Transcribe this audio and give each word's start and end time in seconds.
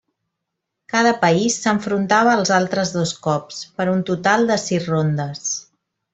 Cada 0.93 1.11
país 1.25 1.57
s'enfrontava 1.65 2.31
als 2.37 2.53
altres 2.57 2.95
dos 2.95 3.13
cops, 3.27 3.61
per 3.77 3.87
un 3.93 4.01
total 4.09 4.51
de 4.53 4.59
sis 4.65 4.89
rondes. 4.95 5.55